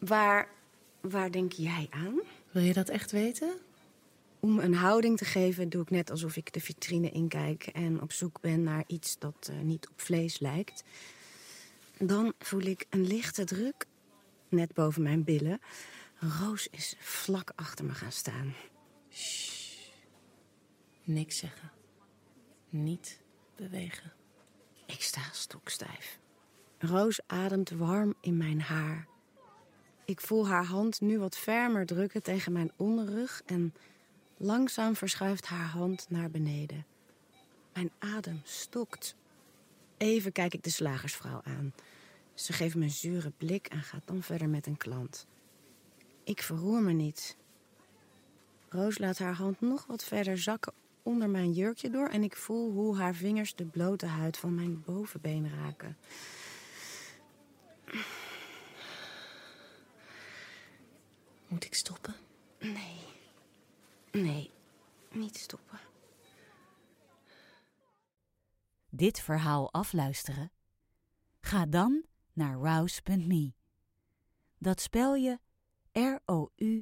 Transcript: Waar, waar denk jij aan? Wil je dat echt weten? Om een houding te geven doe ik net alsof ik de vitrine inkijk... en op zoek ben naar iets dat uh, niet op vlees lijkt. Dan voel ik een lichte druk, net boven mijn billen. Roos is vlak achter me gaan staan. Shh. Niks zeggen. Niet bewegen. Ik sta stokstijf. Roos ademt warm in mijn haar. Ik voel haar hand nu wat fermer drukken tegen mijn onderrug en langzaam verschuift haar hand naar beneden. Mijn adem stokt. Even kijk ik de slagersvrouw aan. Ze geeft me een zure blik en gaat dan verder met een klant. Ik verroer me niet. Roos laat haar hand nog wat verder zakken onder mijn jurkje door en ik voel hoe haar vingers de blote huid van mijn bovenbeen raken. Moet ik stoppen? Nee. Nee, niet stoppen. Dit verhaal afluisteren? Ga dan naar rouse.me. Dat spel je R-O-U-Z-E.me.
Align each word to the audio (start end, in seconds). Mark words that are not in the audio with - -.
Waar, 0.00 0.48
waar 1.00 1.30
denk 1.30 1.52
jij 1.52 1.86
aan? 1.90 2.20
Wil 2.50 2.62
je 2.62 2.72
dat 2.72 2.88
echt 2.88 3.10
weten? 3.10 3.58
Om 4.40 4.58
een 4.58 4.74
houding 4.74 5.16
te 5.16 5.24
geven 5.24 5.68
doe 5.68 5.82
ik 5.82 5.90
net 5.90 6.10
alsof 6.10 6.36
ik 6.36 6.52
de 6.52 6.60
vitrine 6.60 7.10
inkijk... 7.10 7.66
en 7.66 8.02
op 8.02 8.12
zoek 8.12 8.40
ben 8.40 8.62
naar 8.62 8.84
iets 8.86 9.18
dat 9.18 9.50
uh, 9.50 9.60
niet 9.60 9.88
op 9.88 10.00
vlees 10.00 10.38
lijkt. 10.38 10.84
Dan 11.98 12.32
voel 12.38 12.60
ik 12.60 12.86
een 12.90 13.06
lichte 13.06 13.44
druk, 13.44 13.86
net 14.48 14.74
boven 14.74 15.02
mijn 15.02 15.24
billen. 15.24 15.60
Roos 16.40 16.68
is 16.68 16.94
vlak 16.98 17.52
achter 17.54 17.84
me 17.84 17.92
gaan 17.92 18.12
staan. 18.12 18.54
Shh. 19.12 19.58
Niks 21.04 21.36
zeggen. 21.36 21.70
Niet 22.68 23.20
bewegen. 23.56 24.12
Ik 24.86 25.02
sta 25.02 25.22
stokstijf. 25.32 26.18
Roos 26.78 27.20
ademt 27.26 27.70
warm 27.70 28.14
in 28.20 28.36
mijn 28.36 28.60
haar. 28.60 29.06
Ik 30.08 30.20
voel 30.20 30.48
haar 30.48 30.64
hand 30.64 31.00
nu 31.00 31.18
wat 31.18 31.36
fermer 31.36 31.86
drukken 31.86 32.22
tegen 32.22 32.52
mijn 32.52 32.70
onderrug 32.76 33.42
en 33.46 33.74
langzaam 34.36 34.96
verschuift 34.96 35.46
haar 35.46 35.66
hand 35.66 36.06
naar 36.08 36.30
beneden. 36.30 36.86
Mijn 37.72 37.90
adem 37.98 38.40
stokt. 38.44 39.16
Even 39.96 40.32
kijk 40.32 40.54
ik 40.54 40.62
de 40.62 40.70
slagersvrouw 40.70 41.40
aan. 41.44 41.74
Ze 42.34 42.52
geeft 42.52 42.74
me 42.74 42.84
een 42.84 42.90
zure 42.90 43.32
blik 43.36 43.66
en 43.66 43.82
gaat 43.82 44.02
dan 44.04 44.22
verder 44.22 44.48
met 44.48 44.66
een 44.66 44.76
klant. 44.76 45.26
Ik 46.24 46.42
verroer 46.42 46.82
me 46.82 46.92
niet. 46.92 47.36
Roos 48.68 48.98
laat 48.98 49.18
haar 49.18 49.34
hand 49.34 49.60
nog 49.60 49.86
wat 49.86 50.04
verder 50.04 50.38
zakken 50.38 50.72
onder 51.02 51.30
mijn 51.30 51.52
jurkje 51.52 51.90
door 51.90 52.08
en 52.08 52.22
ik 52.22 52.36
voel 52.36 52.72
hoe 52.72 52.96
haar 52.96 53.14
vingers 53.14 53.54
de 53.54 53.64
blote 53.64 54.06
huid 54.06 54.36
van 54.36 54.54
mijn 54.54 54.82
bovenbeen 54.82 55.50
raken. 55.50 55.96
Moet 61.58 61.66
ik 61.66 61.74
stoppen? 61.74 62.14
Nee. 62.60 62.98
Nee, 64.12 64.50
niet 65.10 65.36
stoppen. 65.36 65.80
Dit 68.88 69.20
verhaal 69.20 69.72
afluisteren? 69.72 70.52
Ga 71.40 71.66
dan 71.66 72.04
naar 72.32 72.58
rouse.me. 72.58 73.52
Dat 74.58 74.80
spel 74.80 75.14
je 75.14 75.38
R-O-U-Z-E.me. 75.92 76.76